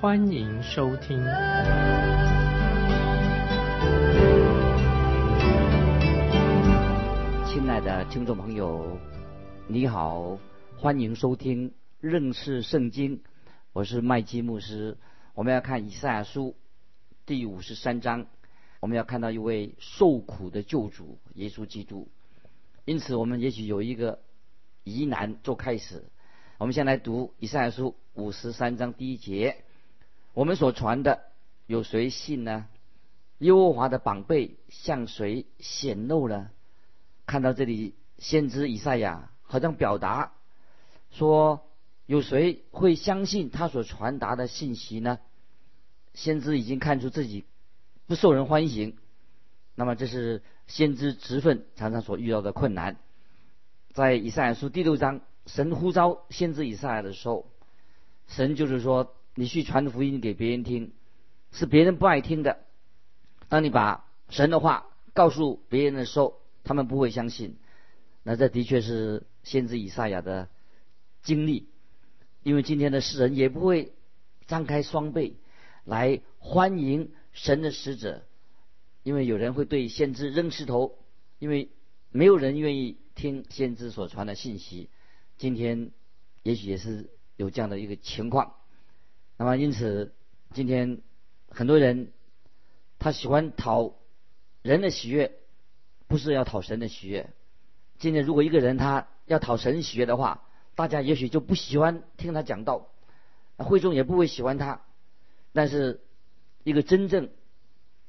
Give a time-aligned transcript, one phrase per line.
[0.00, 1.18] 欢迎收听。
[7.46, 8.96] 亲爱的听众朋友，
[9.68, 10.38] 你好，
[10.78, 13.20] 欢迎收听认识圣经，
[13.74, 14.96] 我是麦基牧师。
[15.34, 16.56] 我们要看以赛亚书
[17.26, 18.24] 第五十三章。
[18.80, 22.08] 我们要看到一位受苦的救主耶稣基督，
[22.86, 24.20] 因此我们也许有一个
[24.82, 26.04] 疑难做开始。
[26.56, 29.62] 我们先来读以赛亚书五十三章第一节：
[30.32, 31.20] 我们所传的
[31.66, 32.66] 有谁信呢？
[33.38, 36.50] 耶和华的宝贝向谁显露呢？
[37.26, 40.32] 看到这里，先知以赛亚好像表达
[41.10, 41.66] 说：
[42.06, 45.18] 有谁会相信他所传达的信息呢？
[46.14, 47.44] 先知已经看出自己。
[48.06, 48.96] 不受人欢迎，
[49.74, 52.96] 那么这是先知职分常常所遇到的困难。
[53.92, 57.46] 在以赛亚书第六章，神呼召先知以赛亚的时候，
[58.26, 60.92] 神就是说：“你去传福音给别人听，
[61.50, 62.58] 是别人不爱听的。
[63.48, 67.56] 当你把神的话告诉别人的时候，他们不会相信。”
[68.22, 70.50] 那这的确是先知以赛亚的
[71.22, 71.70] 经历，
[72.42, 73.94] 因为今天的世人也不会
[74.46, 75.38] 张开双臂
[75.84, 77.10] 来欢迎。
[77.32, 78.26] 神的使者，
[79.02, 80.98] 因为有人会对先知扔石头，
[81.38, 81.70] 因为
[82.10, 84.90] 没有人愿意听先知所传的信息。
[85.38, 85.92] 今天
[86.42, 88.56] 也许也是有这样的一个情况。
[89.40, 90.12] 那么因此，
[90.52, 91.00] 今天
[91.48, 92.12] 很多人
[92.98, 93.94] 他喜欢讨
[94.60, 95.32] 人的喜悦，
[96.08, 97.30] 不是要讨神的喜悦。
[97.98, 100.42] 今天如果一个人他要讨神喜悦的话，
[100.74, 102.88] 大家也许就不喜欢听他讲道，
[103.56, 104.82] 会众也不会喜欢他。
[105.54, 106.02] 但是。
[106.62, 107.30] 一个真正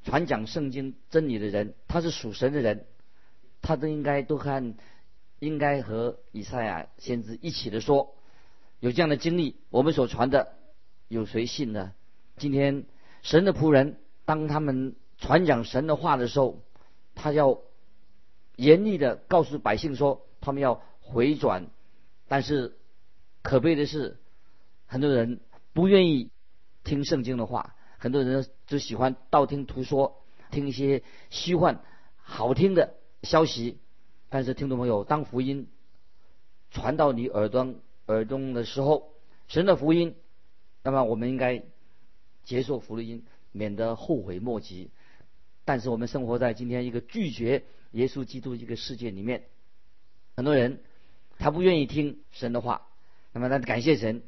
[0.03, 2.85] 传讲圣经真理的人，他是属神的人，
[3.61, 4.75] 他都应该都和
[5.39, 8.13] 应该和以赛亚先知一起的说，
[8.81, 10.53] 有这样的经历，我们所传的
[11.11, 11.91] 有谁信呢？
[12.37, 12.85] 今天
[13.21, 16.61] 神的仆人，当他们传讲神的话的时候，
[17.15, 17.59] 他要
[18.55, 21.67] 严厉的告诉百姓说，他们要回转，
[22.29, 22.77] 但是
[23.41, 24.19] 可悲的是，
[24.85, 25.41] 很多人
[25.73, 26.29] 不愿意
[26.85, 27.75] 听圣经的话。
[27.97, 31.83] 很多人就喜欢道听途说，听一些虚幻、
[32.15, 33.79] 好听的消息。
[34.29, 35.67] 但是，听众朋友，当福音
[36.71, 37.75] 传到你耳端
[38.07, 39.11] 耳中的时候，
[39.49, 40.15] 神的福音，
[40.83, 41.63] 那么我们应该
[42.43, 44.89] 接受福音，免得后悔莫及。
[45.63, 49.43] 但是，我们生活在今天一个拒绝耶稣基督一个世界里面，
[50.35, 50.81] 很多人
[51.37, 52.87] 他不愿意听神的话。
[53.33, 54.23] 那么，但感谢神，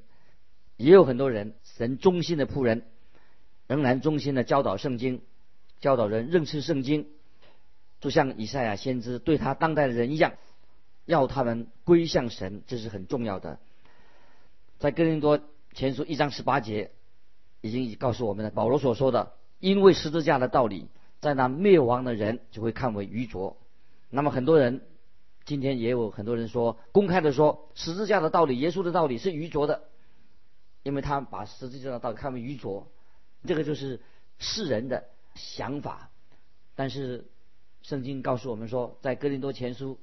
[0.77, 2.85] 也有很多人神忠心的仆人。
[3.65, 5.21] 仍然忠心的教导圣经，
[5.79, 7.07] 教导人认识圣经，
[8.01, 10.33] 就像以赛亚先知对他当代的人一样，
[11.05, 13.59] 要他们归向神，这是很重要的。
[14.79, 15.39] 在哥林多
[15.73, 16.91] 前书一章十八节，
[17.61, 20.87] 已经告诉我们了，保罗所说的，因为十字架的道理，
[21.19, 23.57] 在那灭亡的人就会看为愚拙。
[24.09, 24.81] 那么很多人
[25.45, 29.83] 今天也有很多人说，公开的说，十字架的道理，耶稣的道理是愚拙的，
[30.83, 32.87] 因为他把十字架的道理看为愚拙。
[33.45, 33.99] 这个就是
[34.37, 35.05] 世人的
[35.35, 36.11] 想法，
[36.75, 37.25] 但是
[37.81, 39.99] 圣经告诉我们说，在哥林多前书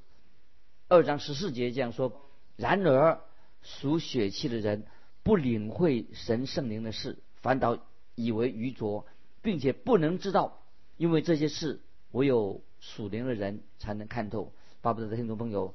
[0.89, 2.21] 二章十四节这样说：
[2.57, 3.21] 然而
[3.63, 4.85] 属血气的人
[5.23, 7.79] 不领会神圣灵的事，反倒
[8.15, 9.07] 以为愚拙，
[9.43, 10.63] 并且不能知道，
[10.97, 14.53] 因为这些事唯有属灵的人才能看透。
[14.81, 15.75] 巴不得听众朋友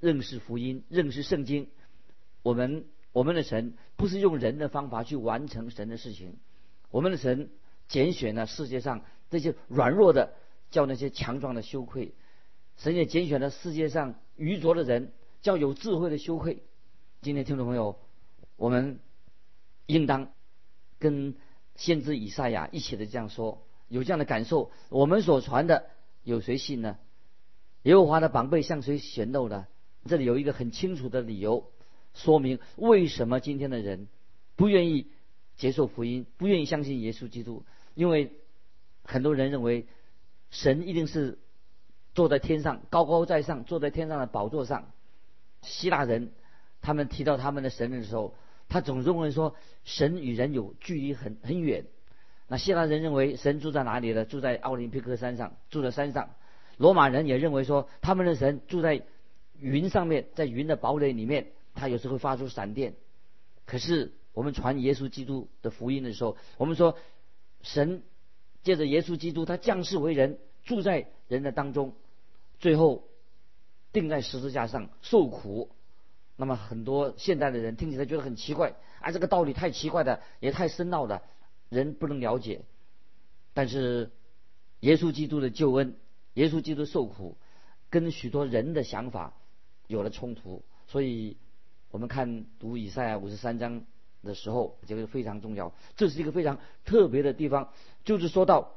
[0.00, 1.68] 认识福音，认识圣经。
[2.42, 6.36] 我们我们的神不是用人的方法去完成神的事情。
[6.90, 7.50] 我们的神
[7.86, 10.34] 拣选了世界上这些软弱的，
[10.70, 12.14] 叫那些强壮的羞愧；
[12.76, 16.64] 神也拣选了世界上愚拙的人，叫有智慧的羞愧。
[17.20, 18.00] 今天听众朋友，
[18.56, 19.00] 我们
[19.86, 20.32] 应当
[20.98, 21.34] 跟
[21.76, 25.86] 先知以赛亚一起的这样说，有这样的感受：我们所传的
[26.22, 26.98] 有谁信呢？
[27.82, 29.66] 耶和华的宝贝向谁显露呢？
[30.06, 31.70] 这里有一个很清楚的理由，
[32.14, 34.08] 说明为什么今天的人
[34.56, 35.10] 不愿意。
[35.54, 37.64] 接受福音，不愿意相信耶稣基督，
[37.94, 38.32] 因为
[39.04, 39.86] 很多人认为
[40.50, 41.38] 神一定是
[42.14, 44.90] 坐在天上，高高在上，坐在天上的宝座上。
[45.60, 46.32] 希腊人
[46.80, 48.34] 他们提到他们的神的时候，
[48.72, 49.54] 他总认为说
[49.84, 51.84] 神与人有距离很很远。
[52.48, 54.24] 那希腊人认为神住在哪里呢？
[54.24, 56.30] 住在奥林匹克山上，住在山上。
[56.78, 59.02] 罗马人也认为说，他们的神住在
[59.60, 62.94] 云上面，在云的堡垒里面，他有时会发出闪电。
[63.66, 66.96] 可是我们传耶稣基督的福音的时候，我们说
[67.60, 68.02] 神
[68.62, 71.94] 借着耶稣基督，他降世为人，住在人的当中，
[72.58, 73.04] 最后
[73.92, 75.70] 钉在十字架上受苦。
[76.42, 81.22] 那么很多现代的人听起来觉得很奇怪，啊，这个道理太奇怪的，也太深奥的。
[81.68, 82.62] 人不能了解，
[83.54, 84.10] 但是
[84.80, 85.94] 耶稣基督的救恩，
[86.34, 87.36] 耶稣基督受苦，
[87.90, 89.34] 跟许多人的想法
[89.86, 90.64] 有了冲突。
[90.88, 91.36] 所以，
[91.92, 93.84] 我们看读以赛亚五十三章
[94.24, 95.72] 的时候，这个非常重要。
[95.96, 97.72] 这是一个非常特别的地方，
[98.02, 98.72] 就是说到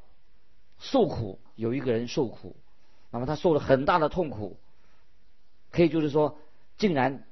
[0.77, 2.55] 受苦，有一个人受苦，
[3.09, 4.59] 那么他受了很大的痛苦，
[5.71, 6.37] 可以就是说，
[6.77, 7.25] 竟然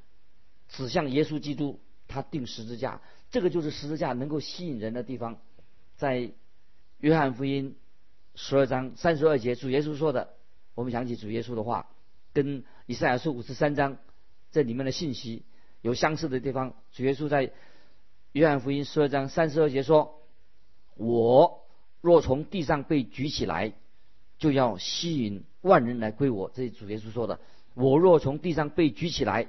[0.74, 3.00] 指向耶稣基督，他钉十字架，
[3.32, 5.40] 这个就是十字架能够吸引人的地方。
[5.96, 6.32] 在
[6.98, 7.76] 约翰福音
[8.36, 10.34] 十二章三十二节，主耶稣说的，
[10.74, 11.88] 我们想起主耶稣的话，
[12.34, 13.98] 跟以赛亚书五十三章
[14.52, 15.44] 这里面的信息
[15.82, 16.74] 有相似的地方。
[16.92, 17.52] 主耶稣在
[18.32, 20.22] 约翰福音十二章三十二节说
[20.98, 21.64] ：“我
[22.02, 23.74] 若从地上被举起来，
[24.40, 27.40] 就要吸引万人来归我。”这是主耶稣说的。
[27.76, 29.48] 我若从地上被举起来，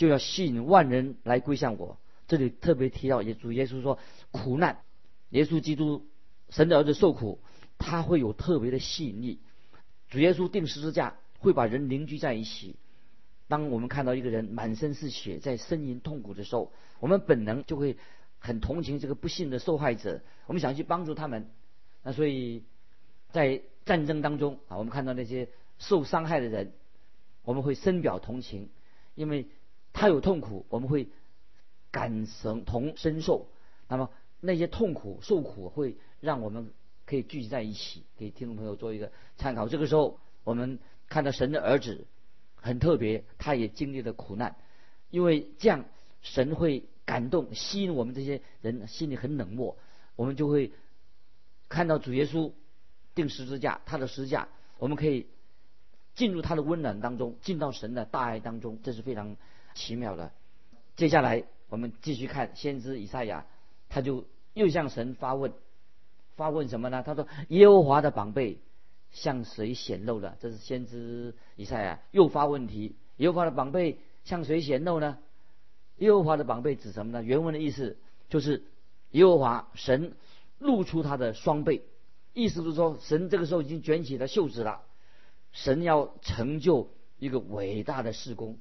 [0.00, 1.98] 就要吸引万人来归向我。
[2.26, 3.98] 这里特别提到，也主耶稣说
[4.30, 4.80] 苦难。
[5.28, 6.06] 耶稣基督，
[6.48, 7.38] 神的儿子受苦，
[7.76, 9.40] 他会有特别的吸引力。
[10.08, 12.76] 主耶稣定十字架会把人凝聚在一起。
[13.46, 17.98] 当我们看到一个人满身是血，在呻吟痛苦的时候，我们本能就会
[18.38, 21.50] 很同情这个不幸的受害者，我们想去帮助他们。
[22.02, 22.64] 那所以，
[23.32, 26.72] 在战争当中啊，我们看到那些受伤害的人，
[27.44, 28.70] 我们会深表同情，
[29.14, 29.46] 因为
[29.92, 31.08] 他有痛苦，我们会
[31.90, 33.48] 感神同身受。
[33.88, 34.10] 那么。
[34.42, 36.72] 那些痛苦受苦会让我们
[37.04, 39.68] 可以聚集在一起，给听众朋友做一个参考。
[39.68, 40.78] 这个时候，我们
[41.10, 42.06] 看到神的儿子
[42.54, 44.56] 很特别，他也经历了苦难，
[45.10, 45.84] 因为这样
[46.22, 49.76] 神会感动、吸引我们这些人心里很冷漠，
[50.16, 50.72] 我们就会
[51.68, 52.50] 看到主耶稣
[53.14, 54.48] 定十字架，他的十字架，
[54.78, 55.26] 我们可以
[56.14, 59.36] 进入他的温暖当中，进到神的大爱当中，这是非常
[59.80, 60.30] 奇妙的。
[60.96, 63.46] 接下来我们继续看先知以赛亚。
[63.92, 64.24] 他就
[64.54, 65.52] 又向神发问，
[66.36, 67.02] 发问什么呢？
[67.02, 68.60] 他说：“耶和华的宝贝
[69.10, 75.18] 向谁显露了？”这是先知以赛亚又发问题：“耶和华的宝贝向谁显露呢？”
[75.98, 77.24] 耶和华的宝贝指什么呢？
[77.24, 77.98] 原文的意思
[78.28, 78.62] 就是
[79.10, 80.14] 耶和华神
[80.60, 81.82] 露出他的双臂，
[82.32, 84.82] 意思就是说神这个时候已经卷起了袖子了，
[85.50, 88.56] 神要成就一个伟大的事工。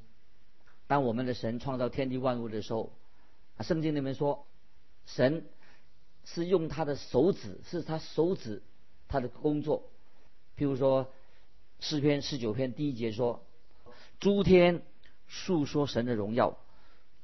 [0.89, 2.91] 当我们的神创造天地万物的时候，
[3.61, 4.45] 圣经里面说。
[5.05, 5.43] 神
[6.23, 8.61] 是用他的手指，是他手指
[9.07, 9.89] 他的工作。
[10.55, 11.11] 譬如说
[11.79, 13.43] 诗篇十九篇第一节说
[14.19, 14.83] ：“诸天
[15.25, 16.59] 述说神的荣耀，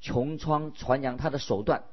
[0.02, 1.84] 穹苍传扬他的手段。”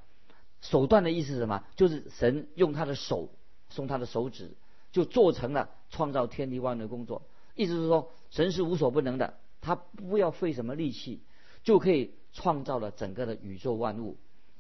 [0.63, 1.63] 手段的意思是什么？
[1.77, 3.29] 就是神用他的手，
[3.69, 4.53] 送他的手指，
[4.93, 7.21] 就做成了创造天地万物的工作。
[7.55, 11.21] 意思是说，神是无所不能的，他不要费什么力气，
[11.63, 14.17] 就可以创造了整个的宇宙万物。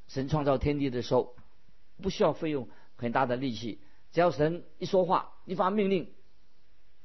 [0.08, 1.34] 神创造天地的时候，
[2.02, 3.80] 不需要费用很大的力气，
[4.12, 6.12] 只要神一说话，一发命令，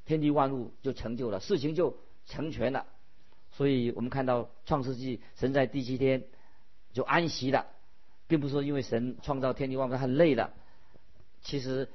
[0.04, 2.86] 天地万物就成就了，事情就成全了。
[3.52, 6.24] 所以我们看到创世纪，神在第七天
[6.92, 7.66] 就安息了，
[8.26, 10.52] 并不是说因为神创造天地万物很累了，
[11.42, 11.88] 其实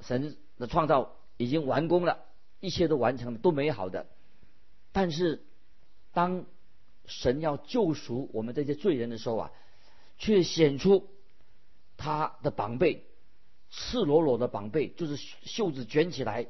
[0.00, 2.24] 神的创造已经完工了，
[2.60, 4.06] 一切都完成了，都美好的。
[4.92, 5.44] 但是
[6.12, 6.46] 当
[7.06, 9.50] 神要救赎我们这些罪人的时候啊。
[10.16, 11.08] 却显出
[11.96, 13.02] 他的膀背，
[13.68, 16.46] 赤裸裸的膀背，就是袖子卷起来。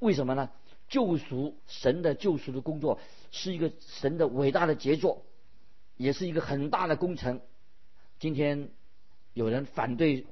[0.00, 0.50] 为什么呢？
[0.88, 2.98] 救赎神的救赎的工作
[3.30, 5.24] 是一个神的伟大的杰作，
[5.96, 7.40] 也是一个很大的工程。
[8.18, 8.70] 今天
[9.34, 10.26] 有人反对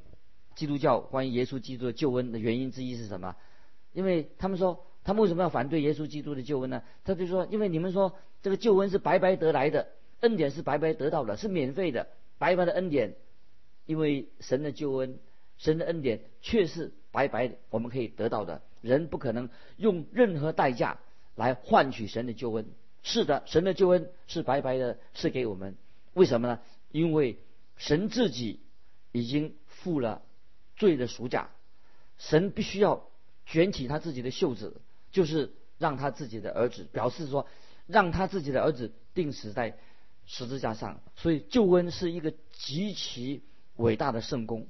[0.57, 3.37] 基督教关于耶稣基督的救恩的原因之一是什么？
[3.95, 6.83] 因为他们说，他们为什么要反对耶稣基督的救恩呢？
[7.05, 9.89] 他就说，因为你们说这个救恩是白白得来的，
[10.21, 12.09] 恩典是白白得到的，是免费的。
[12.37, 13.15] 白白的恩典，
[13.87, 15.19] 因为神的救恩，
[15.57, 18.61] 神的恩典却是白白我们可以得到的。
[18.83, 20.99] 人不可能用任何代价
[21.37, 22.67] 来换取神的救恩。
[23.03, 25.77] 是的，神的救恩是白白的赐给我们。
[26.13, 26.61] 为什么呢？
[26.91, 27.39] 因为
[27.77, 28.61] 神自己
[29.13, 30.23] 已经付了
[30.77, 31.51] 罪的赎价，
[32.19, 33.09] 神必须要
[33.47, 37.47] 卷起他自己的袖子，就是让他自己的儿子，表示说，
[37.87, 39.77] 让他自己的儿子定死在。
[40.27, 43.43] 十字架上，所以救恩是一个极其
[43.77, 44.69] 伟大的圣功，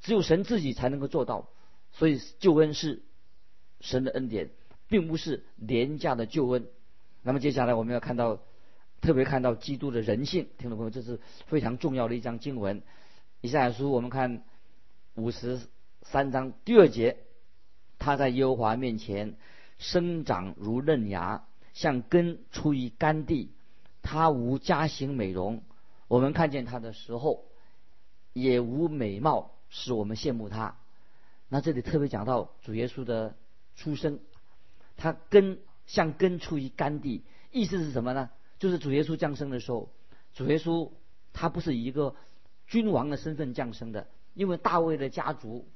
[0.00, 1.50] 只有神自己才能够做到。
[1.92, 3.02] 所以救恩是
[3.82, 4.48] 神的恩典，
[4.88, 6.66] 并不是廉价的救恩。
[7.22, 8.40] 那么接下来我们要看到，
[9.02, 12.82] 特别看到基督的人性，听众朋友，这是非常重要的一章经文。
[13.42, 14.42] 以赛亚书我们看
[15.16, 15.60] 五十
[16.00, 17.18] 三章第二节，
[18.04, 19.34] 他在耶和华面前
[19.78, 23.50] 生长如嫩芽，像根出于干地，
[24.02, 25.62] 他无家型美容。
[26.06, 27.46] 我们看见他的时候，
[28.34, 30.76] 也无美貌，使我们羡慕他。
[31.48, 33.36] 那这里特别讲到主耶稣的
[33.74, 34.20] 出生，
[34.98, 38.28] 他根像根出于干地，意思是什么呢？
[38.58, 39.88] 就是主耶稣降生的时候，
[40.34, 40.90] 主耶稣
[41.32, 42.14] 他不是以一个
[42.66, 45.66] 君王的身份降生的，因为大卫的家族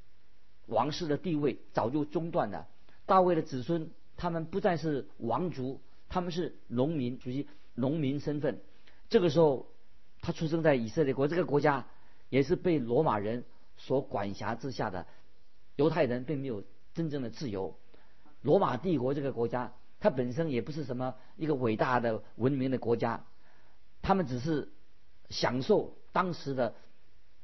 [0.69, 2.69] 王室的地位早就中断了，
[3.05, 8.61] 大卫的子孙他们不再是王族，他们是农民，属于农民身份。
[9.11, 9.67] 这个时候。
[10.21, 11.87] 他出生在以色列国，这个国家
[12.29, 13.45] 也是被罗马人
[13.77, 15.07] 所管辖之下的。
[15.77, 17.79] 犹太人并没有真正的自由。
[18.43, 23.25] 罗马帝国这个国家，它本身也不是什么一个伟大的文明的国家，
[24.03, 24.73] 他们只是
[25.31, 26.75] 享受当时的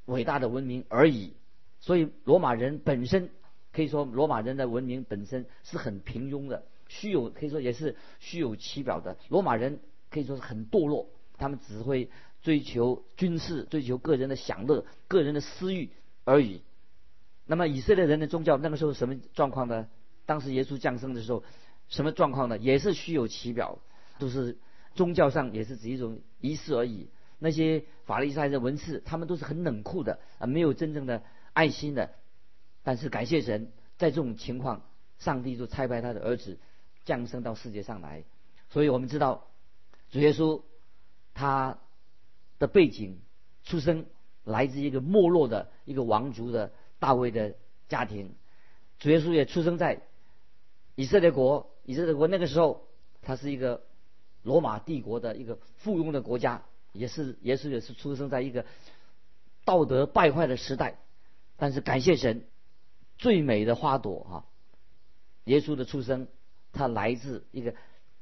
[0.07, 1.37] 伟大的文明而已。
[1.85, 3.29] 所以，罗马人本身
[3.73, 9.19] 可以说，罗马人的文明本身是很平庸的，虚有可以说也是虚有其表的。
[9.29, 12.09] 罗马人可以说是很堕落，他们只会。
[12.45, 15.88] 追求军事，追求个人的享乐、个人的私欲
[16.25, 16.61] 而已。
[17.47, 19.88] 那么以色列人的宗教那个时候什么状况呢？
[20.26, 21.43] 当时耶稣降生的时候，
[21.88, 22.59] 什么状况呢？
[22.59, 23.79] 也是虚有其表，
[24.19, 24.59] 都是
[24.95, 27.09] 宗教上也是指一种仪式而已。
[27.38, 31.23] 那些法利赛的文士，他们都是很冷酷的啊，没有真正的
[31.54, 32.11] 爱心的。
[32.82, 34.82] 但是感谢神，在这种情况，
[35.18, 36.58] 上帝就差派他的儿子
[37.06, 38.25] 降生到世界上来。
[38.68, 39.46] 所以我们知道，
[40.11, 40.61] 主耶稣
[41.32, 41.78] 他。
[42.61, 43.20] 的背景，
[43.64, 44.06] 出生
[44.44, 47.56] 来自一个没落的一个王族的大卫的
[47.88, 48.37] 家庭，
[49.00, 50.02] 主耶稣也出生在
[50.94, 51.68] 以色列国。
[51.84, 52.87] 以色列国那个时候，
[53.23, 53.82] 他是一个
[54.44, 58.64] 罗马帝国的一个附庸的国家，也是耶稣也是出生在一个
[59.64, 61.00] 道德败坏的时代。
[61.56, 62.44] 但是感谢神，
[63.16, 64.46] 最美的花朵哈，
[65.44, 66.28] 耶稣的出生，
[66.73, 67.75] 他来自一个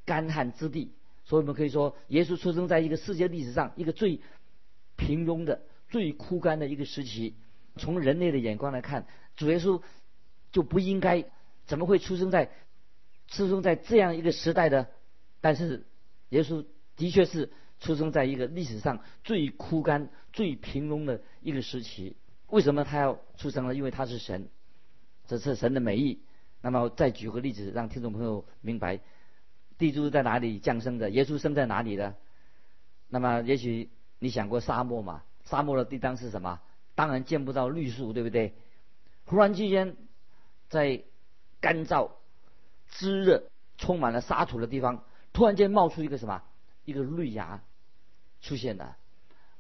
[0.05, 0.93] 干旱之地。
[1.25, 4.21] 所以我们可以说，耶稣出生在一个世界历史上一个最
[4.97, 7.37] 平庸的、最枯干的一个时期。
[7.77, 9.81] 从人类的眼光来看，主耶稣
[10.51, 11.25] 就不应该
[11.65, 12.51] 怎么会出生在
[13.29, 14.89] 出生在这样一个时代的？
[15.41, 15.87] 但是
[16.29, 22.17] 耶稣的确是出生在一个历史上最枯干、最平庸的一个时期。
[22.53, 23.75] 为什么他要出生呢？
[23.75, 24.51] 因为他是神，
[25.27, 26.21] 这是神的美意。
[26.61, 29.01] 那么再举个例子，让听众朋友明白。
[29.79, 31.09] 地主在哪里降生的？
[31.09, 32.15] 耶稣生在哪里的？
[33.09, 35.23] 那么，也许你想过沙漠嘛？
[35.45, 36.61] 沙漠的地当是什么？
[36.95, 38.53] 当然见不到绿树，对不对？
[39.25, 39.97] 忽然之间，
[40.69, 41.03] 在
[41.59, 42.11] 干燥、
[42.91, 46.43] 炙热、充满了沙土的地方，突然间冒出一个什么？
[46.85, 47.63] 一个绿芽
[48.43, 48.99] 出现了，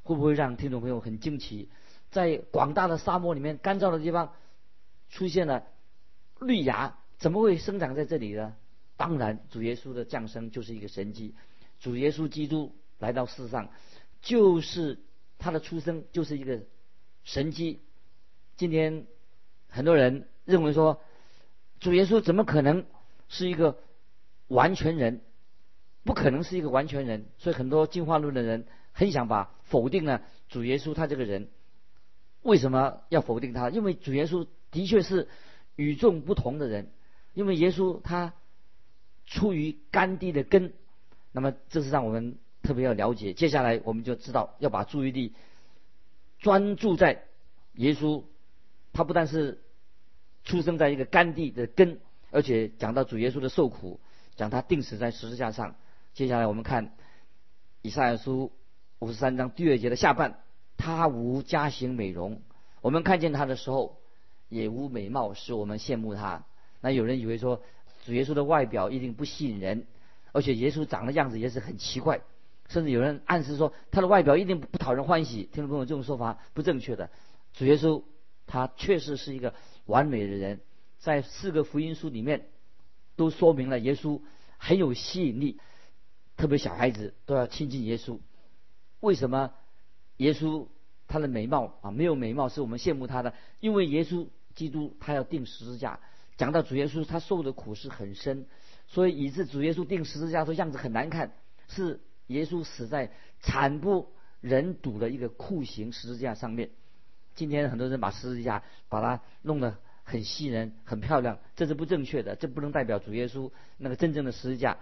[0.02, 1.70] 会不会让听众朋友很惊奇？
[2.12, 4.35] 在广大的沙漠里面，干燥的地方
[5.09, 5.64] 出现了
[6.38, 8.54] 绿芽，怎么会生长在这里呢？
[8.99, 11.35] 当然，主耶稣的降生就是一个神迹。
[11.81, 13.71] 主耶稣基督来到世上，
[14.21, 15.00] 就是
[15.38, 16.61] 他的出生就是一个
[17.25, 17.81] 神迹。
[18.57, 19.07] 今天
[19.69, 21.00] 很多人认为说，
[21.81, 22.85] 主耶稣怎么可能
[23.28, 23.78] 是一个
[24.49, 25.23] 完全人？
[26.04, 27.25] 不可能是一个完全人。
[27.38, 31.49] 所以很多进化论的人很想把否定了主耶稣他这个人。
[32.42, 33.70] 为什么要否定他？
[33.70, 35.28] 因为主耶稣的确是
[35.76, 36.90] 与众不同的人。
[37.34, 38.34] 因为耶稣他。
[39.25, 40.75] 出于甘地的根，
[41.30, 43.32] 那么这是让我们特别要了解。
[43.32, 45.32] 接下来我们就知道要把注意力
[46.38, 47.22] 专注在
[47.75, 48.25] 耶稣，
[48.92, 49.62] 他不但是
[50.44, 54.00] 出生在一个甘地的根，而且讲到主耶稣的受苦，
[54.37, 55.76] 讲他定死在十字架上。
[56.12, 56.92] 接下来我们看
[57.80, 58.52] 以赛亚书
[58.99, 60.40] 五十三章第二节的下半，
[60.82, 62.42] 他无家型美容，
[62.80, 64.00] 我们看见他的时候
[64.48, 66.44] 也无美貌，使我们羡慕他。
[66.80, 67.62] 那有人以为说。
[68.04, 69.86] 主耶稣的外表一定不吸引人，
[70.32, 72.22] 而且耶稣长的样子也是很奇怪，
[72.68, 75.44] 甚至有人暗示说他的外表一定不讨人欢喜。
[75.44, 77.10] 听众朋友，这种说法不正确的。
[77.52, 78.02] 主耶稣
[78.48, 79.54] 他确实是一个
[79.86, 80.62] 完美的人，
[80.98, 82.48] 在四个福音书里面
[83.14, 84.20] 都说明了耶稣
[84.58, 85.60] 很有吸引力，
[86.36, 88.18] 特别小孩子都要亲近耶稣。
[88.98, 89.52] 为什么
[90.22, 90.66] 耶稣
[91.08, 93.34] 他的美貌啊没有美貌是我们羡慕他的？
[93.60, 95.98] 因为耶稣基督他要定十字架。
[96.36, 98.46] 讲到主耶稣，他受的苦是很深，
[98.86, 101.32] 所以以致主耶稣钉十字架的样子很难看，
[101.68, 103.10] 是耶稣死在
[103.40, 106.70] 惨不忍睹的一个酷刑十字架上面。
[107.34, 114.78] 今天很多人把十字架把它弄得很吸引人、很漂亮，这是不正确的，这不能代表主耶稣那个真正的十字架。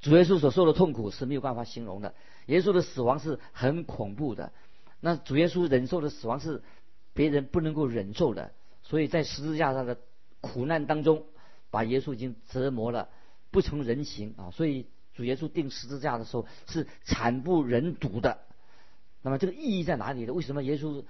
[0.00, 2.14] 主耶稣所受的痛苦是没有办法形容的，
[2.50, 4.52] 耶稣的死亡是很恐怖的。
[5.00, 6.62] 那主耶稣忍受的死亡是
[7.14, 8.52] 别人不能够忍受的，
[8.82, 9.98] 所以在十字架上的
[10.40, 11.24] 苦难当中，
[11.70, 13.08] 把耶稣已经折磨了
[13.50, 14.50] 不成人形啊！
[14.50, 18.38] 所以主耶稣钉十字架的时候是惨不忍睹的。
[19.22, 20.32] 那么这个意义在哪里呢？
[20.32, 21.04] 为什么耶稣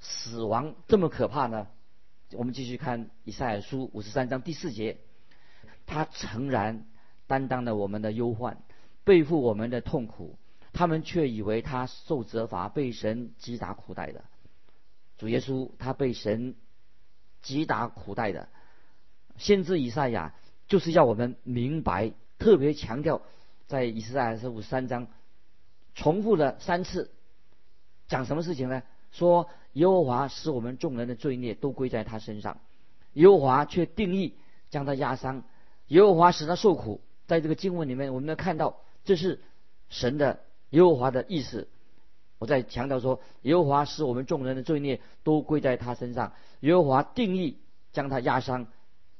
[0.00, 1.66] 死亡这么可怕呢？
[2.32, 4.98] 我们继续看以赛亚书五十三章第四节，
[5.86, 6.86] 他诚然
[7.26, 8.62] 担当了我们的忧患，
[9.04, 10.38] 背负我们的痛苦，
[10.72, 14.24] 他们却以为他受责罚，被神击打苦待的。
[15.18, 16.54] 主耶稣他被神
[17.42, 18.48] 击打苦待的，
[19.36, 20.34] 先知以赛亚
[20.66, 23.22] 就是要我们明白，特别强调
[23.66, 25.08] 在以赛亚书五三章
[25.94, 27.10] 重复了三次，
[28.08, 28.82] 讲什么事情呢？
[29.10, 32.60] 说耶和华使我们众人的罪孽都归在他身上，
[33.14, 34.36] 耶和华却定义
[34.70, 35.42] 将他压伤，
[35.88, 37.00] 耶和华使他受苦。
[37.26, 39.40] 在这个经文里面，我们能看到这是
[39.88, 41.68] 神的耶和华的意思。
[42.38, 47.58] 我在强调说，耶和华使我们众人的罪孽都归在他身上，耶和华定义
[47.92, 48.66] 将他压伤，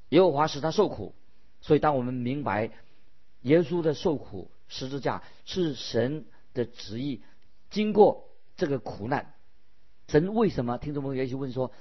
[0.09, 1.15] 耶和华使他受苦。
[1.61, 2.71] 所以，当我们明白
[3.43, 7.23] 耶稣的受苦十字架是神的旨意，
[7.69, 9.35] 经过这个苦难。
[10.09, 10.79] 神为什么？
[10.79, 11.73] 听众朋友也许问说，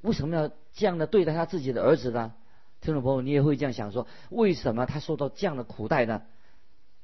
[0.00, 2.32] 为什么要这样的对待他自己的儿子呢？
[2.80, 6.22] 听众朋友，你也会这样想说，为什么他受到这样的苦待呢？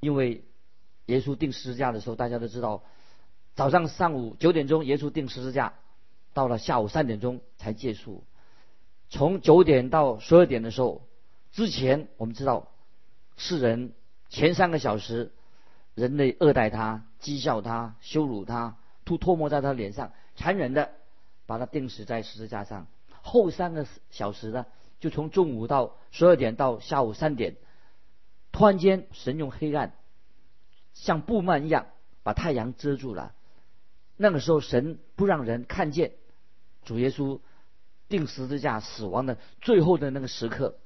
[0.00, 0.44] 因为
[1.06, 2.82] 耶稣定十字架的时候，大家都知道，
[3.54, 5.74] 早上上午九点钟耶稣定十字架，
[6.32, 8.24] 到了下午三点钟才结束。
[9.10, 11.02] 从九点到十二点的时候，
[11.52, 12.68] 之前我们知道，
[13.36, 13.92] 世人
[14.30, 15.32] 前三个小时，
[15.94, 20.12] 人类恶待他、讥笑他、羞辱他、吐唾沫在他脸上。
[20.34, 20.92] 残忍的
[21.44, 22.86] 把他钉死在十字架上，
[23.20, 24.64] 后三个小时呢，
[24.98, 27.56] 就从中午到十二点到下午三点，
[28.50, 29.92] 突然间神用黑暗
[30.94, 31.86] 像布幔一样
[32.22, 33.34] 把太阳遮住了。
[34.16, 36.12] 那个时候神不让人看见
[36.84, 37.40] 主耶稣
[38.08, 40.76] 钉十字架死亡的最后的那个时刻。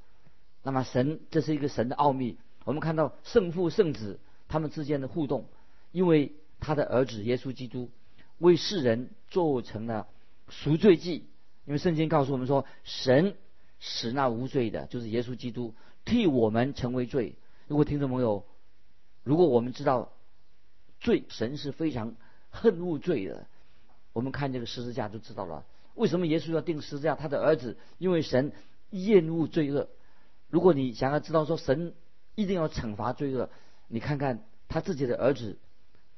[0.62, 2.38] 那么神这是一个神的奥秘。
[2.64, 5.48] 我们看到圣父圣子他们之间的互动，
[5.92, 7.90] 因为他的儿子耶稣基督。
[8.38, 10.08] 为世人做成了
[10.50, 11.24] 赎罪祭，
[11.64, 13.34] 因为圣经告诉我们说，神
[13.80, 17.36] 使那无罪的，就是耶稣基督替我们成为罪。
[17.66, 18.44] 如果听众朋友，
[19.26, 20.12] 如果我们知道
[21.00, 22.14] 罪，神是非常
[22.50, 23.48] 恨恶罪的，
[24.12, 25.66] 我们看这个十字架就知道了。
[25.96, 27.16] 为什么耶稣要定十字架？
[27.16, 28.52] 他的儿子，因为神
[28.90, 29.88] 厌恶罪恶。
[30.48, 31.92] 如果你想要知道说神
[32.36, 33.50] 一定要惩罚罪恶，
[33.88, 35.58] 你看看他自己的儿子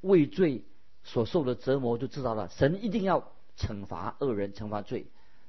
[0.03, 0.65] 为罪。
[1.05, 5.07] 所受的折磨就知道了，神一定要惩罚恶人，惩罚罪。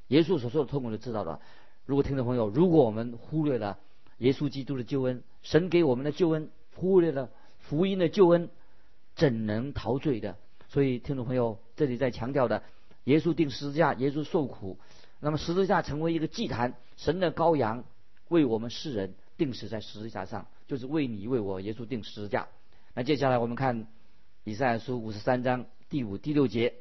[0.08, 1.42] 耶稣所受的痛苦就知道了。
[1.86, 3.78] 如果听众朋友，如果我们忽略了
[4.20, 7.30] 耶稣基督的救恩，神给我们的救恩，忽略了
[7.70, 8.50] 福音的救恩，
[9.14, 10.38] 怎能陶醉的？
[10.70, 12.64] 所以听众朋友，这里在强调的，
[13.04, 14.80] 耶稣定十字架，耶稣受苦，
[15.20, 17.84] 那么十字架成为一个祭坛，神的羔羊
[18.28, 22.48] 为我们世人定死在十字架上，就是为你为我耶稣定十字架。
[22.96, 23.86] 那接下来我们看。
[24.46, 26.74] 以赛亚书五十三章第五、第六节，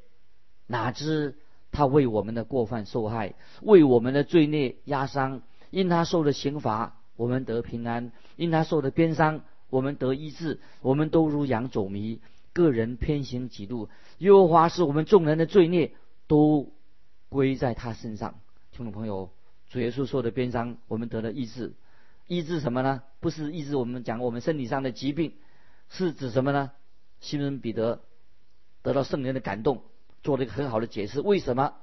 [0.68, 1.36] 哪知
[1.70, 10.60] 他为我们的过犯受害，为我们的罪孽压伤，因他受的刑罚，我们得平安；因他受的鞭伤，我们得医治。
[10.80, 12.20] 我们都如羊走迷，
[12.52, 13.88] 个人偏行己路。
[14.18, 15.92] 耶和华是我们众人的罪孽，
[16.26, 16.72] 都
[17.28, 18.34] 归在他身上。
[18.72, 19.30] 听众朋友，
[19.68, 21.74] 主耶稣受的鞭伤，我们得了医治。
[22.26, 23.02] 医治什么呢？
[23.20, 25.32] 不是医治我们讲我们身体上的疾病，
[25.88, 26.72] 是指什么呢？
[27.20, 28.00] 西门彼得
[28.82, 29.82] 得到圣灵的感动，
[30.22, 31.74] 做了一个很好的解释：为什么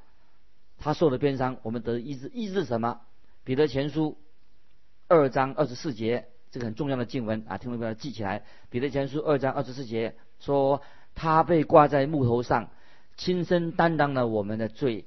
[0.78, 2.30] 他受了鞭伤，我们得医治？
[2.34, 3.02] 医治什么？
[3.44, 4.18] 彼得前书
[5.08, 8.46] 二章二十四节，这个很重要的经文啊，听众朋友记起来。
[8.70, 10.82] 彼得前书二章二十四节说，
[11.14, 12.70] 他被挂在木头上，
[13.18, 15.04] 亲身担当了我们的罪，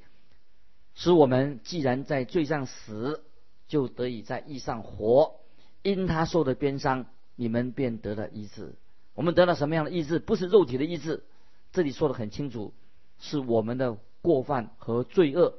[0.95, 3.25] 使我们既然在罪上死，
[3.67, 5.37] 就得以在义上活。
[5.81, 8.75] 因他受的鞭伤，你们便得了医治。
[9.15, 10.19] 我们得了什么样的医治？
[10.19, 11.25] 不是肉体的医治，
[11.73, 12.75] 这里说的很清楚，
[13.19, 15.55] 是我们的过犯和罪恶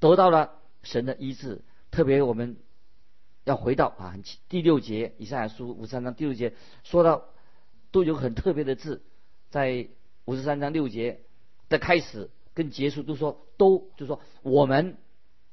[0.00, 0.50] 得到了
[0.82, 1.60] 神的医治。
[1.92, 2.56] 特别我们
[3.44, 4.14] 要回到啊
[4.48, 7.24] 第六节，以赛亚书五十三章第六节说到，
[7.90, 9.02] 都有很特别的字，
[9.50, 9.88] 在
[10.24, 11.20] 五十三章六节
[11.68, 14.96] 的开始跟结束都说都，就说我们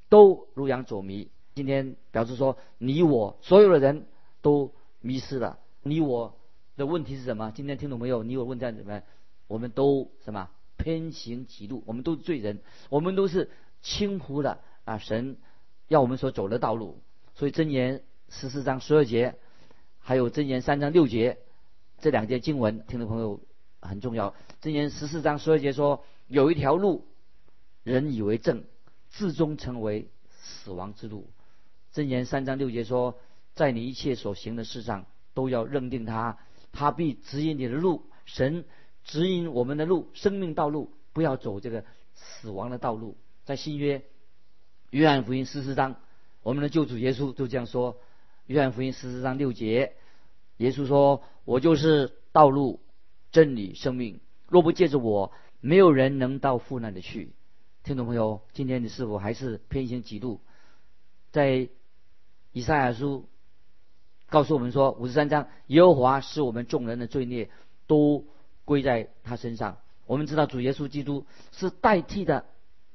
[0.08, 1.30] 都如羊走迷。
[1.54, 4.06] 今天表示说你我所有的人
[4.42, 6.36] 都迷失了，你我。
[6.76, 7.52] 的问题是什么？
[7.54, 8.22] 今天听懂没有？
[8.22, 9.02] 你有问在怎么？
[9.48, 10.48] 我们都什么
[10.78, 11.82] 偏行歧路？
[11.84, 13.50] 我们都是罪人，我们都是
[13.82, 14.96] 轻忽了啊！
[14.96, 15.36] 神
[15.88, 17.02] 要我们所走的道路。
[17.40, 19.34] 所以箴言十四章十二节，
[19.98, 21.38] 还有箴言三章六节
[21.98, 23.40] 这两节经文，听众朋友
[23.80, 24.34] 很重要。
[24.60, 27.06] 箴言十四章十二节说：“有一条路，
[27.82, 28.64] 人以为正，
[29.08, 31.30] 至终成为死亡之路。”
[31.94, 33.18] 箴言三章六节说
[33.56, 36.36] ：“在你一切所行的事上，都要认定他，
[36.72, 38.10] 他必指引你的路。
[38.26, 38.66] 神
[39.02, 44.04] 指引我们的路，生命道路，不要走这个死亡的道路。”在新约
[44.90, 45.96] 约翰福音十四章，
[46.42, 47.98] 我们的救主耶稣就这样说
[48.46, 49.92] ：“约翰福音十四章六节，
[50.56, 52.80] 耶稣说：‘我就是道路、
[53.30, 54.20] 真理、生命。
[54.48, 57.32] 若不借着我，没有人能到父那里去。’
[57.84, 60.40] 听众朋友，今天你是否还是偏行己路？
[61.30, 61.68] 在
[62.52, 63.28] 以赛亚书
[64.28, 67.50] 告诉我们说，五十三章，耶和华使我们众人的罪孽
[67.86, 68.26] 都
[68.64, 69.76] 归在他身上。
[70.06, 72.46] 我们知道主耶稣基督是代替的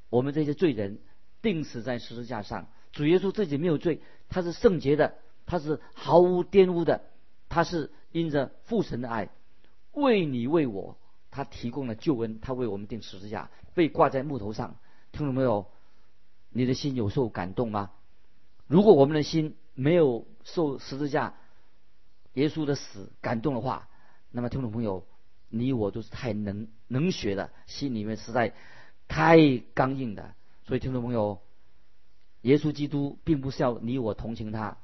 [0.10, 0.99] 我们这些罪人，
[1.41, 2.67] 钉死在十字架上。
[2.95, 7.03] 主耶稣自己没有罪，他是圣洁的，他是毫无玷污的，
[7.49, 9.29] 他是因着父神的爱，
[9.91, 10.97] 为你为我，
[11.29, 14.77] 他提供了救恩，他为我们钉十字架，被挂在木头上。
[15.12, 15.67] 听懂没有？
[16.49, 17.91] 你的心有受感动吗？
[18.67, 21.36] 如果我们的心没有受十字架
[22.34, 23.89] 耶稣的死感动的话，
[24.31, 25.05] 那么听众朋友，
[25.49, 28.53] 你我都是太能能学的，心里面实在
[29.10, 29.38] 太
[29.73, 30.34] 刚硬的。
[30.63, 31.41] 所以听众朋友，
[32.45, 34.77] 耶稣基督并不需要你我同情他，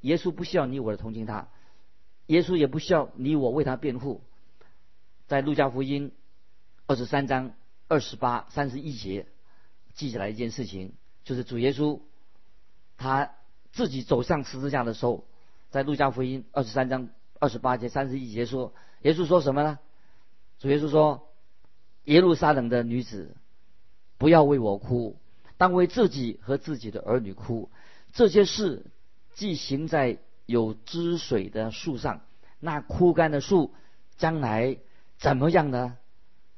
[0.00, 1.48] 耶稣不需要你我的同情他，
[2.24, 4.22] 耶稣也不需要你我为他辩护。
[5.26, 6.12] 在路加福音
[6.86, 7.52] 二十三章
[7.86, 9.26] 二十八、三十一节
[9.92, 12.00] 记下来一件事情，就是主耶稣。
[12.96, 13.32] 他
[13.72, 15.26] 自己走上十字架的时候，
[15.68, 19.78] 在路加福音二十三章二十八节三十一节说，耶稣说什么呢？
[20.58, 21.28] 主耶稣说
[22.04, 23.36] ：“耶路撒冷的女子，
[24.16, 25.18] 不要为我哭，
[25.58, 27.70] 当为自己和自己的儿女哭。
[28.12, 28.86] 这些事
[29.34, 32.20] 既行在有汁水的树上，
[32.60, 33.74] 那枯干的树
[34.16, 34.78] 将来
[35.18, 35.96] 怎么样呢？”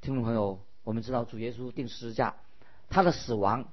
[0.01, 2.37] 听众朋友，我们知道主耶稣定十字架，
[2.89, 3.73] 他的死亡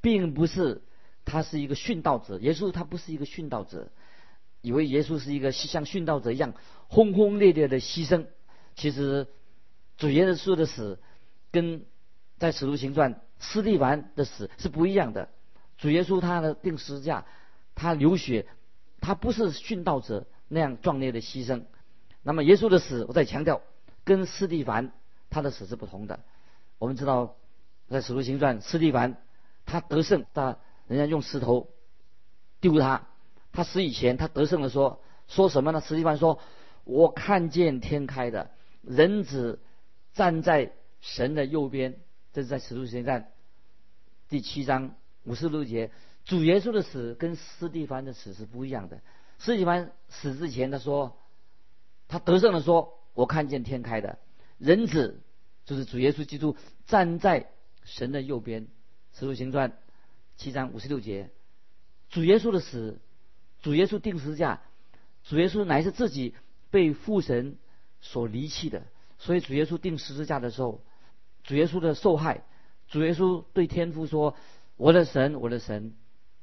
[0.00, 0.82] 并不是。
[1.24, 3.92] 他是一个殉道者，耶稣他不是一个殉道者，
[4.60, 6.52] 以为耶稣是一个像殉道者一样
[6.88, 8.26] 轰轰烈烈的牺牲。
[8.74, 9.28] 其实
[9.96, 10.98] 主耶稣的死
[11.52, 11.84] 跟
[12.38, 15.28] 在使徒行传斯蒂凡的死是不一样的。
[15.76, 17.26] 主耶稣他的定十字架，
[17.74, 18.46] 他流血，
[19.02, 21.64] 他不是殉道者那样壮烈的牺牲。
[22.22, 23.60] 那么耶稣的死，我再强调，
[24.04, 24.92] 跟斯蒂凡
[25.28, 26.20] 他的死是不同的。
[26.78, 27.36] 我们知道
[27.90, 29.18] 在使徒行传，斯蒂凡
[29.66, 30.56] 他得胜，他。
[30.88, 31.70] 人家用石头
[32.60, 33.06] 丢他，
[33.52, 35.80] 他死以前，他得胜的说说什么呢？
[35.80, 36.38] 斯蒂凡说，
[36.84, 38.50] 我看见天开的，
[38.82, 39.60] 人子
[40.12, 41.94] 站在神的右边。
[42.32, 43.30] 这是在使徒行传
[44.28, 45.90] 第七章五十六节。
[46.24, 49.00] 主耶稣的死跟斯蒂凡的死是不一样的。
[49.38, 51.18] 斯蒂凡死之前，他说
[52.08, 54.18] 他得胜的说，我看见天开的，
[54.58, 55.20] 人子
[55.64, 57.50] 就是主耶稣基督站在
[57.84, 58.68] 神的右边。
[59.12, 59.72] 使徒行传。
[60.38, 61.30] 七章五十六节，
[62.08, 62.98] 主耶稣的死，
[63.60, 64.62] 主耶稣定十字架，
[65.24, 66.34] 主耶稣乃是自己
[66.70, 67.58] 被父神
[68.00, 68.82] 所离弃的，
[69.18, 70.82] 所以主耶稣定十字架的时候，
[71.44, 72.42] 主耶稣的受害，
[72.88, 74.36] 主耶稣对天父说
[74.76, 75.94] ：“我的神，我的神，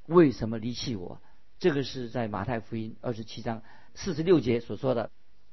[0.07, 1.21] 为什么离弃我？”
[1.59, 3.62] 这个是在马太福音二十七章
[3.93, 5.09] 四十六节所说的，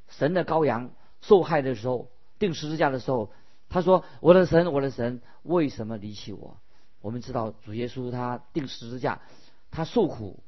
[0.08, 3.32] 神的羔羊受害的时候，定十字架的时候，
[3.68, 6.58] 他说：“我的神，我的神，为什么离弃我？”
[7.02, 9.20] 我们知道主耶稣他定十字架，
[9.70, 10.42] 他受苦。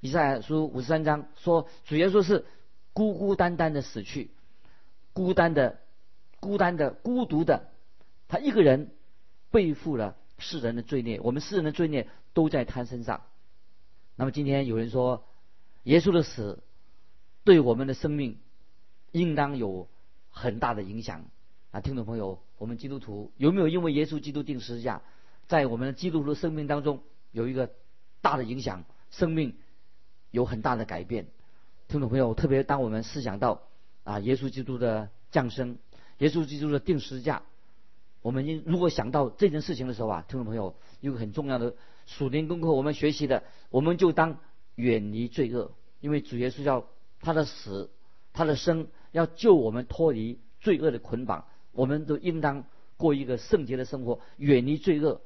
[0.00, 2.44] 以赛亚书五十三章说，主耶稣是
[2.92, 4.30] 孤孤单单的死去，
[5.12, 5.78] 孤单的、
[6.40, 7.68] 孤单的、孤独的，
[8.32, 8.90] 他一个人
[9.50, 13.24] 背负了世人的罪孽，我们世人的罪孽都在他身上。
[14.16, 15.26] 那么今天有人说，
[15.82, 16.62] 耶稣的死
[17.44, 18.38] 对我们的生命
[19.10, 19.86] 应当有
[20.30, 21.26] 很大的影响
[21.72, 21.82] 啊！
[21.82, 25.02] 听众朋友，我们基督徒有没有因为耶稣基督定十字架？
[25.46, 27.70] 在我们的基督徒生命当中有一个
[28.22, 29.58] 大的影响，生命
[30.30, 31.26] 有很大的改变。
[31.86, 33.60] 听众朋友，特别当我们思想到
[34.04, 35.76] 啊，耶稣基督的降生，
[36.16, 37.42] 耶稣基督的定十字架，
[38.22, 41.74] 我们应如果想到这件事情的时候啊，听众朋友有个很重要的
[42.06, 44.38] 属灵功课，我们学习的，我们就当
[44.76, 46.88] 远离罪恶，因为主耶稣要
[47.20, 47.90] 他的死，
[48.32, 52.64] 他的生，要救我们脱离罪恶的捆绑，我们都应当
[52.96, 55.20] 过一个圣洁的生活，远离罪恶。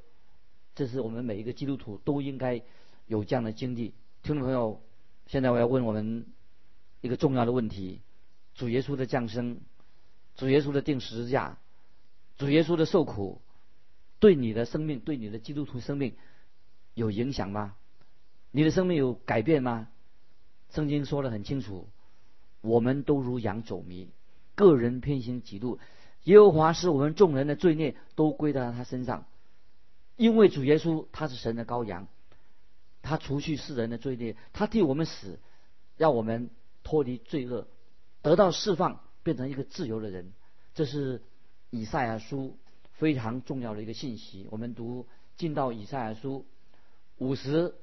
[0.75, 2.63] 这是我们每一个基督徒都应该
[3.07, 3.95] 有这样的经历。
[4.23, 4.83] 听众朋友，
[5.27, 6.27] 现在我要问我们
[7.01, 8.01] 一个重要的问题：
[8.55, 9.61] 主耶稣的降生，
[10.35, 11.59] 主耶稣的定十字架，
[12.39, 13.41] 主耶稣的受苦，
[14.19, 16.15] 对你的生命，对你的基督徒生命
[16.95, 17.77] 有影响吗？
[18.51, 19.89] 你的生命有改变吗？
[20.71, 21.89] 圣经说的很清楚，
[22.61, 24.11] 我们都如羊走迷，
[24.55, 25.79] 个人偏行己路。
[26.25, 29.27] 耶和华使我们众人的罪孽都归到他身上，
[30.17, 32.09] 因为主耶稣他是神的羔羊，
[33.01, 35.39] 他除去世人的罪孽，他替我们死，
[35.97, 36.51] 让我们
[36.83, 37.69] 脱离罪恶，
[38.23, 40.33] 得到释放，变成一个自由的人。
[40.75, 41.23] 这是
[41.71, 42.57] 以赛亚书
[42.93, 44.47] 非常重要的一个信息。
[44.51, 46.47] 我们读进到以赛亚书
[47.19, 47.75] 五十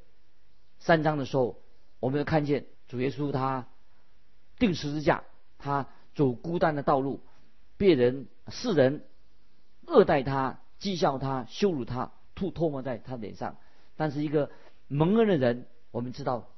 [0.80, 1.60] 三章的时候，
[2.00, 3.68] 我们就看见主耶稣他
[4.58, 5.24] 定十字架，
[5.58, 7.22] 他走孤单的道路。
[7.76, 9.04] 别人世人
[9.88, 13.58] 恶待他、讥笑他、羞辱他、吐唾沫在他脸上，
[13.98, 14.52] 但是一个
[14.88, 16.50] 蒙恩的人，我们知道，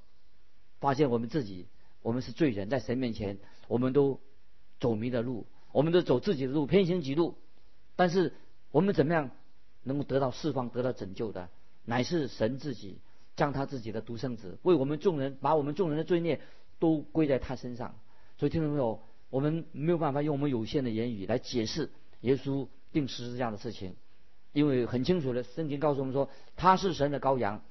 [0.79, 1.67] 发现我们自己，
[2.01, 4.19] 我们是罪人，在神面前，我们都
[4.79, 7.35] 走迷了路，我们都走自己的路，偏行己路。
[7.97, 8.33] 但是
[8.71, 9.29] 我们怎么样
[9.83, 11.49] 能够得到释放、得到拯救的？
[11.83, 12.99] 乃是神自己
[13.35, 16.39] 将他自己的独生子为我们众人，把我们众人的罪孽
[16.79, 17.95] 都归在他身上。
[18.38, 19.01] 所以听众朋友。
[19.31, 21.89] 我们没有办法用我们有限的言语来解释
[22.21, 23.95] 耶稣定十字架的事情，
[24.53, 27.61] 因为很清楚的，圣经告诉我们说他是神的羔羊，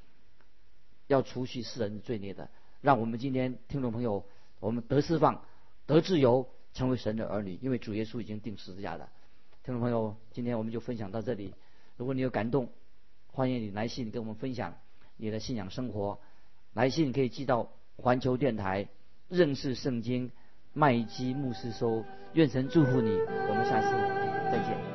[1.06, 2.50] 要除去世人的罪孽的。
[2.82, 4.26] 让我们今天听众朋友，
[4.60, 5.42] 我们得释放、
[5.86, 9.08] 得自由，成为神的儿女，因为主耶稣已经定十字架了。
[9.62, 11.54] 听众朋友，今天我们就分享到这里。
[11.96, 12.68] 如果你有感动，
[13.28, 14.76] 欢迎你来信跟我们分享
[15.16, 16.18] 你的信仰生活。
[16.74, 18.88] 来信可以寄到环球电台
[19.28, 20.30] 认识圣经。
[20.76, 23.10] 麦基牧师说：“愿神祝福你，
[23.48, 23.92] 我们下次
[24.50, 24.93] 再见。”